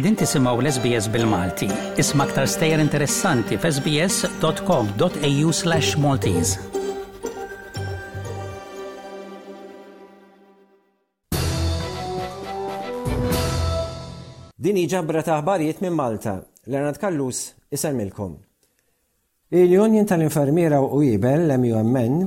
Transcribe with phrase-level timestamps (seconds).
[0.00, 1.66] Edin tisimaw l-SBS bil-Malti.
[2.00, 6.54] Isma aktar stejjer interessanti f'sbs.com.au slash Maltese.
[14.56, 16.38] Dini ġabra ta' ħbarijiet minn Malta.
[16.72, 18.38] Lernat Kallus, isalmilkom.
[19.52, 22.24] Il-Union tal-Infermiera u Ibel, l-MUMN,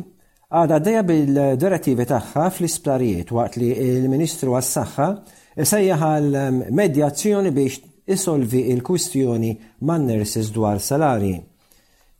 [0.61, 5.09] għada d bil-direttivi tagħha fl-isplarijiet waqt li il-Ministru għas saxħa
[5.61, 6.33] sejjaħal
[6.73, 9.51] medjazzjoni biex isolvi il-kwistjoni
[9.85, 11.35] man nerses dwar salari.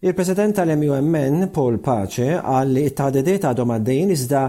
[0.03, 4.41] Il-President tal-MUMN, Paul Pace, għal li it-tadedet għadhom għaddejn iżda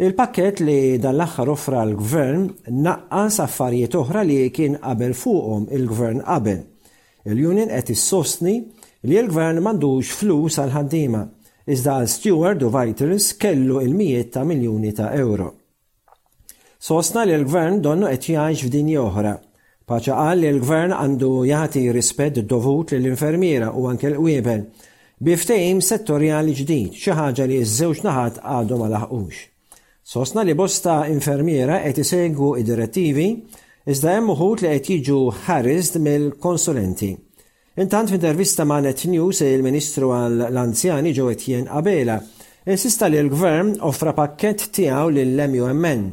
[0.00, 2.46] il-pakket li dan l-axħar offra l-gvern
[2.84, 6.62] naqqas affarijiet oħra li kien qabel fuqhom il-gvern qabel.
[7.24, 8.56] Il-Union qed issostni
[9.04, 11.26] li l-gvern mandux flus għal ħaddiema
[11.68, 15.52] iżda l Steward u Vitals kellu il-mijiet ta' miljuni ta' euro.
[16.86, 19.30] Sostna li l-gvern donnu qed jgħix f'dinja oħra.
[19.88, 24.64] Paċa qal li l-gvern għandu jagħti rispett dovut lill infermiera u anke l-qwiebel
[25.24, 29.36] biftejm settorjali ġdid xi ħaġa li ż-żewġ naħat għadhom ma laħqux.
[30.04, 33.30] Sostna li bosta infermiera qed isegwu id-direttivi
[33.92, 37.08] iżda hemm uħud li qed jiġu ħarist mill-konsulenti.
[37.80, 42.18] Intant f'intervista ma' Net News il-Ministru għall-Anzjani ġo Etjen qabela.
[42.66, 46.10] insista li l-Gvern offra pakkett tiegħu lill-MUMN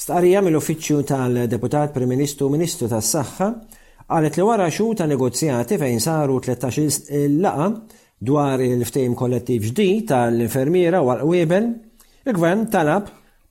[0.00, 3.48] Starija mill-Uffiċċju tal-Deputat Prim-Ministru Ministru tas-Saħħa
[4.08, 7.66] għalet li wara xu ta' negozjati fejn saru 13 laqa
[8.30, 11.66] dwar il-ftejm kollettiv ġdid tal-infermiera wal qwiebel
[12.30, 13.10] il-gvern talab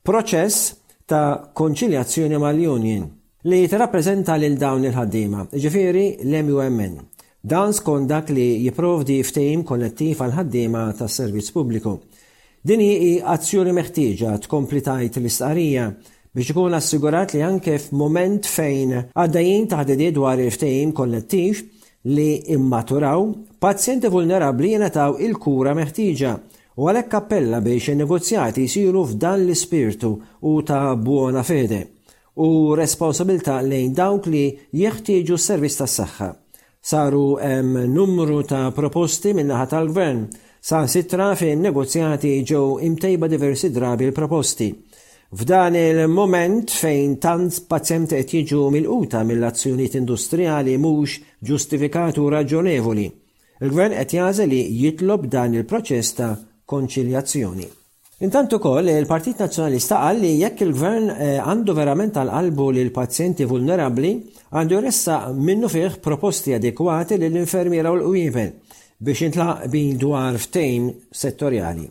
[0.09, 0.72] proċess
[1.06, 3.06] ta' konċiljazzjoni mal-Union
[3.53, 6.97] li tirrappreżenta lil dawn il-ħaddiema, ġifiri l-MUMN.
[7.39, 11.94] Dan skont dak li jipprovdi ftejm kollettiv għal ħaddiema tas-servizz pubbliku.
[12.66, 15.91] Din hi azzjoni meħtieġa tkompli tajt l-istqarija
[16.39, 21.57] biex ikun assigurat li anke f'moment fejn għaddajin taħdidi dwar il-ftehim kollettiv
[22.16, 23.25] li immaturaw,
[23.59, 26.29] pazjenti vulnerabli jenataw il-kura meħtieġa
[26.79, 30.13] u għalhekk appella biex in-negozjati jsiru f'dan l-ispirtu
[30.47, 31.81] u ta' buona fede
[32.47, 32.49] u
[32.81, 34.45] responsabilta lejn dawk li
[34.79, 36.29] jeħtieġu s-servizz tas-saħħa.
[36.79, 40.23] Saru em numru ta' proposti minnaħa tal-gvern
[40.72, 44.72] sa' sitra fejn negozjati ġew imtejba diversi drabi l-proposti
[45.31, 53.06] F'dan il-moment fejn tant pazjent qed jiġu mill-quta mill-azzjonijiet industrijali mhux ġustifikatu raġonevoli.
[53.62, 56.31] Il-gvern qed li jitlob dan il-proċess ta'
[56.66, 57.67] konċiljazzjoni.
[58.25, 64.13] Intant ukoll il-Partit Nazzjonalista qal li jekk il-gvern eh, għandu verament tal-qalbu lil pazjenti vulnerabbli,
[64.57, 68.56] għandu jressa minnu fih proposti adekwati lill-infermiera u l-qwiebel
[68.97, 71.90] biex intlaq bin dwar ftejn settorjali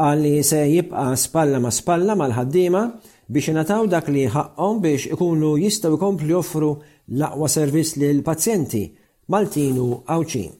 [0.00, 2.80] għalli li se jibqa spalla ma spalla mal-ħaddima
[3.28, 6.70] biex nataw dak li ħakqom biex ikunu jistaw ikomplu joffru
[7.12, 8.86] l-aqwa servizz lil pazjenti
[9.32, 10.54] Maltinu għawċin.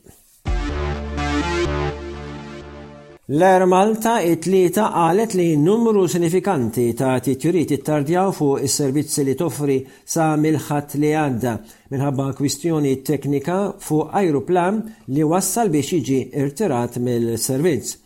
[3.33, 9.79] L-Air Malta it-tlieta qalet li numru sinifikanti ta' titjuriet ittardjaw fuq is-servizzi li toffri
[10.15, 11.55] sa' milħat li għadda
[11.95, 17.97] minħabba kwistjoni teknika fuq ajruplan li wassal biex jiġi irtirat mill-servizz.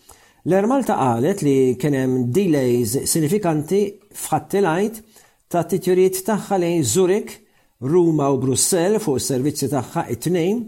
[0.49, 3.79] L-Ermalta qalet li kienem delays sinifikanti
[4.15, 4.99] fħattilajt
[5.51, 7.33] ta' titjuriet tagħha lejn Zurich,
[7.83, 10.61] Ruma u Brussell fuq is-servizzi tagħha it-tnejn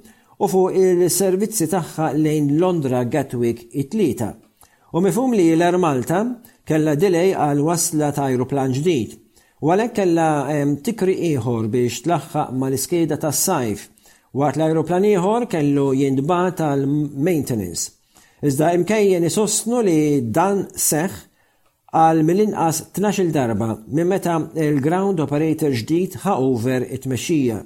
[0.42, 4.32] u fuq il-servizzi tagħha lejn Londra Gatwick it-tlieta.
[4.98, 6.24] U mifhum li l-Ermalta
[6.66, 9.12] kella delay għal wasla ta' ajruplan ġdid.
[9.62, 10.28] U għalhekk kella
[10.90, 13.86] tikri ieħor biex tlaħħaq mal-iskeda tas-sajf
[14.42, 17.94] waqt l-ajruplan ieħor kellu jindba tal-maintenance.
[18.46, 20.00] Iżda imkejjen isostnu li
[20.36, 21.14] dan seħ
[21.90, 27.56] għal mill-inqas 12 darba minn meta il-ground operator ġdid ħa over it-mexxija.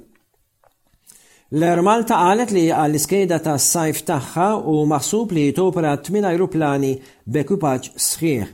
[1.60, 6.94] L-Ermalta qalet li għall iskeda ta' sajf tagħha u maħsub li topra 8 ajruplani
[7.28, 8.46] b'ekwipaġġ sħiħ.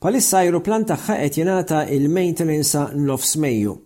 [0.00, 3.76] Palissa ajruplan tagħha qed jingħata il-maintenance nofs Mejju.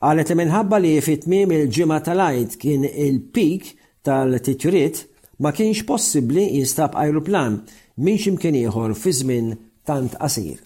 [0.00, 3.74] Qalet li minħabba li fit-tmiem il-ġimgħa tal-għid kien il-pik
[4.04, 5.04] tal-titjuriet
[5.42, 7.56] ma kienx possibbli jinstab ajruplan
[8.04, 9.50] minn ximkien ieħor fi żmien
[9.88, 10.60] tant qasir.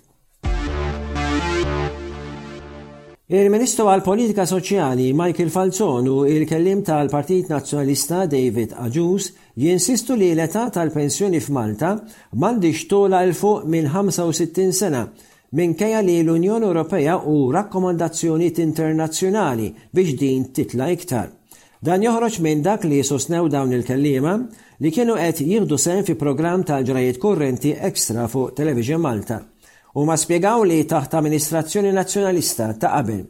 [3.29, 9.27] Il-Ministru għal-Politika Soċjali Michael Falzon u il-kellim tal-Partit Nazzjonalista David Aġus
[9.65, 11.91] jinsistu li l-età tal-pensjoni f'Malta
[12.39, 15.05] m'għandix tola l fuq minn 65 sena
[15.61, 21.29] minkejja li l-Unjoni Ewropea u rakkomandazzjonijiet internazzjonali biex din titla iktar.
[21.81, 24.33] Dan joħroġ minn dak li sosnew dawn il-kellima
[24.83, 29.39] li kienu qed jieħdu sen fi programm ta' ġrajiet kurrenti ekstra fuq Television Malta.
[29.95, 33.21] U ma spiegaw li taħt amministrazzjoni nazzjonalista ta' qabel.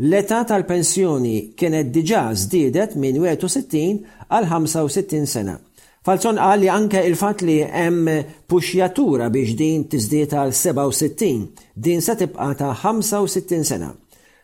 [0.00, 4.00] L-età tal-pensjoni kienet diġà żdiedet minn 61
[4.32, 5.58] għal 65 sena.
[6.00, 8.08] Falzon qal li anke il-fat li hemm
[8.48, 13.92] puxjatura biex din tiżdiet għal 67, din se tibqa ta' 65 sena.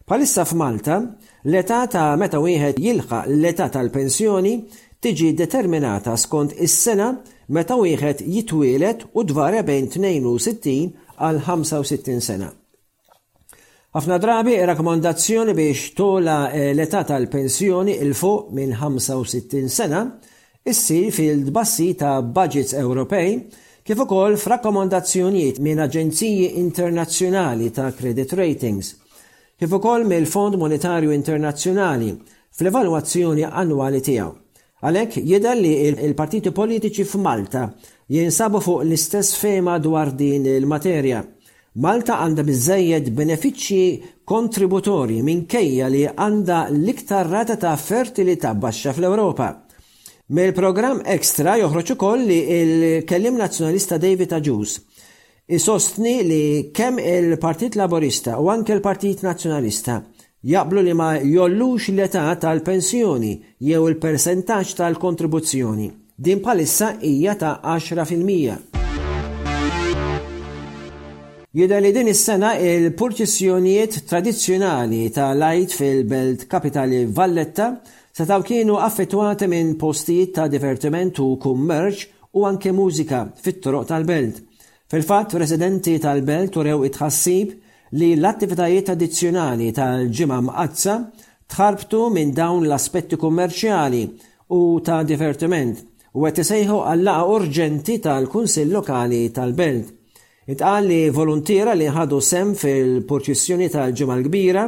[0.09, 0.99] Palissa f'Malta,
[1.51, 4.53] l-età ta' meta wieħed jilħaq l-età tal-pensjoni
[5.03, 7.09] tiġi determinata skont is-sena
[7.57, 10.77] meta wieħed jitwielet u dvara bejn 62
[11.27, 12.47] għal 65 sena.
[13.99, 20.05] Ħafna drabi rakkomandazzjoni biex tola eh, l-età tal-pensjoni il fuq minn 65 sena
[20.63, 23.35] issir fil-dbassi ta' budgets Ewropej
[23.83, 28.93] kif ukoll f'rakkomandazzjonijiet minn aġenziji internazzjonali ta' credit ratings–
[29.59, 32.13] kif ukoll mill-Fond Monetarju Internazzjonali
[32.57, 34.33] fl-evalwazzjoni annwali tiegħu.
[34.87, 37.63] Għalhekk jidher li l partiti politiċi f'Malta
[38.13, 41.23] jinsabu fuq l-istess fema dwar din il-materja.
[41.87, 43.89] Malta għandha biżejjed benefiċċji
[44.29, 49.49] kontributori minkejja li għandha l-iktar rata ta' fertilità baxxa fl-Ewropa.
[50.37, 54.81] Mill-programm ekstra joħroġ ukoll li l kellim nazzjonalista David Aġus
[55.49, 60.01] Isostni li kemm il-Partit Laborista u anke l-Partit Nazzjonalista
[60.43, 63.31] jaqblu li ma jollux l-età tal-pensjoni
[63.63, 65.87] jew il persentaċ tal-kontribuzzjoni.
[66.19, 68.57] Din palissa hija ta' 10%.
[71.55, 77.69] Jidha li din is-sena il-purċissjonijiet tradizzjonali ta' lajt fil-Belt Kapitali Valletta
[78.19, 82.05] setaw kienu affettwati minn postijiet ta' divertiment u kummerċ
[82.35, 84.43] u anke mużika fit-toroq tal-belt.
[84.89, 87.55] Fil-fatt, residenti tal-belt urew itħassib
[87.99, 90.95] li l-attivitajiet addizzjonali tal-ġimgħa mqazza
[91.55, 94.03] tħarbtu minn dawn l-aspetti kummerċjali
[94.55, 95.81] u ta' divertiment
[96.15, 99.91] u għet sejħu għallaqa urġenti tal-Kunsill Lokali tal-Belt.
[100.55, 104.65] Itqal li volontira li ħadu sem fil-porċissjoni tal-ġimgħa kbira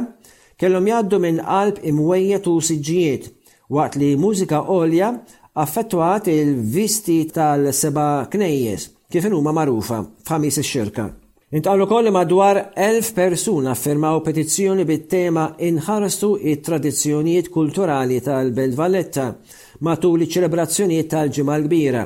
[0.59, 3.31] kellhom jgħaddu minn qalb imwejjet u siġġijiet
[3.79, 5.15] waqt li mużika għolja
[5.63, 11.07] affettwat il-visti tal-seba knejjes kif huma marufa f'ħamis ix-xirka.
[11.57, 19.25] Intqalu koll madwar elf persuna firmaw petizzjoni bit-tema inħarstu it-tradizzjonijiet kulturali tal-Belt Valletta
[19.87, 22.03] matul iċ-ċelebrazzjonijiet tal-ġimgħa l-kbira.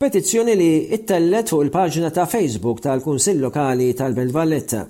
[0.00, 4.86] Petizzjoni li ittellet fuq il-paġna ta' Facebook tal-Kunsill Lokali tal-Belt Valletta.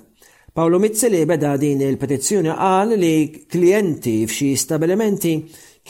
[0.53, 3.13] Paolo Mizzi li beda din il-petizzjoni qal li
[3.51, 5.35] klienti f'xi stabilimenti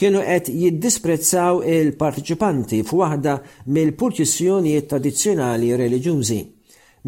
[0.00, 3.34] kienu qed jiddisprezzaw il-partiċipanti f'waħda
[3.76, 6.38] mill-purċissjonijiet tradizzjonali reliġjużi.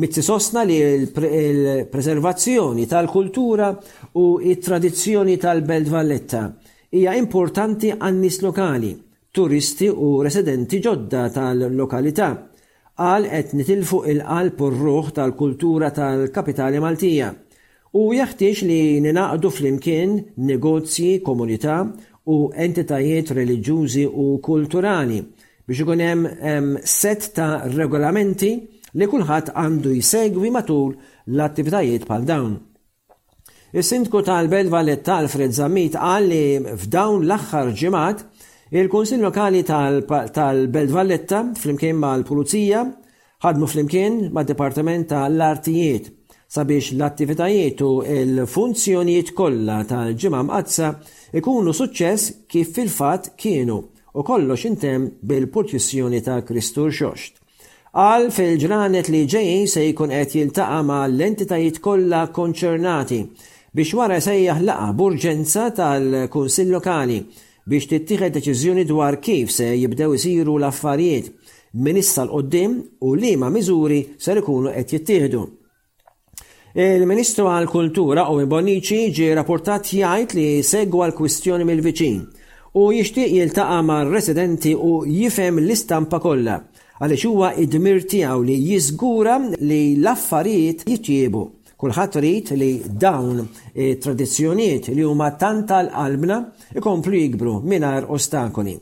[0.03, 3.67] Mitti sosna li l-preservazzjoni tal-kultura
[4.21, 4.23] u
[4.53, 6.43] it-tradizzjoni tal-Belt Valletta
[6.93, 8.91] hija importanti għan-nies lokali,
[9.33, 12.29] turisti u residenti ġodda tal-lokalità
[13.01, 17.29] għal qed nitilfu il-qalb u r-ruħ tal-kultura tal-kapitali Maltija
[17.97, 20.11] u jaħtiex li ninaqdu fl-imkien
[20.49, 21.77] negozji, komunità
[22.25, 25.23] u entitajiet reliġjużi u kulturali
[25.67, 28.51] biex ikun hemm set ta' regolamenti
[28.99, 30.95] li kulħadd għandu jsegwi matul
[31.33, 32.57] l-attivitajiet bħal dawn.
[33.73, 36.43] Is-sindku tal-Belt Valletta Alfred Zammit qal li
[36.83, 38.25] f'dawn l-aħħar ġimgħat
[38.77, 42.83] il-Kunsill Lokali tal-Belt Valletta flimkien mal-Pulizija
[43.47, 46.11] ħadmu flimkien mad-Dipartiment tal-Artijiet
[46.53, 50.89] sabiex l-attivitajiet u l-funzjonijiet kollha tal-ġimgħa mqazza
[51.41, 53.79] ikunu suċċess kif fil-fatt kienu
[54.13, 57.39] u kollox intem bil-purċissjoni ta' Kristur Xoxt.
[57.97, 63.23] Għal fil-ġranet li ġejjin se jkun qed jiltaqa' ma' l-entitajiet kollha konċernati
[63.73, 67.23] biex wara sejjaħ laqa burġenza tal-Kunsill Lokali
[67.65, 71.33] biex tittieħed deċiżjoni dwar kif se jibdew isiru l-affarijiet
[71.81, 72.77] minissa issa l-qoddim
[73.09, 75.45] u liema miżuri ser ikunu qed jittieħdu.
[76.75, 82.23] Il-Ministru għal-Kultura u Bonici ġi rapportat jgħid li segwa l-kwistjoni mill-viċin
[82.81, 86.55] u jixtieq jiltaqa' mar-residenti u jifhem l-istampa kollha
[87.03, 91.43] għaliex huwa id-dmir tiegħu li jiżgura li l-affarijiet jitjiebu.
[91.77, 92.71] Kulħadd rid li
[93.05, 93.45] dawn
[94.01, 96.41] tradizzjonijiet li huma tant tal-qalbna
[96.79, 98.79] ikomplu jikbru mingħajr ostakoli.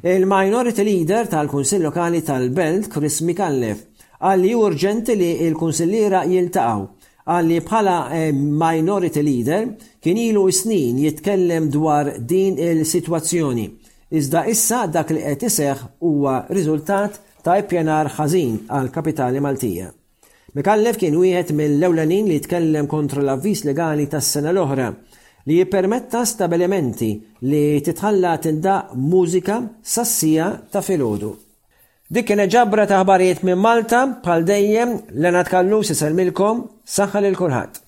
[0.00, 3.84] Il-Minority Leader tal-Kunsill Lokali tal-Belt, Chris Mikallef,
[4.24, 6.94] għalli urġenti li l-Kunsillira jiltaqgħu
[7.26, 9.64] għalli bħala eh, minority leader
[10.04, 13.66] kien ilu snin jitkellem dwar din il-situazzjoni.
[14.14, 19.88] Iżda issa dak li qed iseħħ huwa riżultat ta' ippjanar ħażin għal kapitali Maltija.
[20.56, 24.92] Mikallef kien wieħed mill-ewlenin li tkellem kontra l-avviż legali tas-sena l-oħra
[25.50, 27.10] li jippermetta stabilimenti
[27.50, 31.34] li titħalla tindaq mużika sassija ta' filgħodu.
[32.06, 37.80] Dik kienet ġabra ta' ħbarijiet minn Malta, bħal dejjem l-enat Kallu sisalmilkom saħħa lil kulħadd.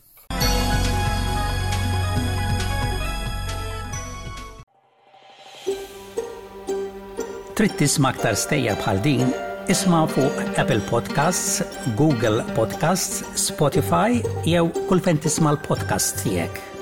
[7.58, 9.30] Trid tisma' aktar stejjer bħal din,
[9.70, 11.60] isma' fuq Apple Podcasts,
[12.00, 16.77] Google Podcasts, Spotify jew kull fejn tisma' l-podcast tiegħek.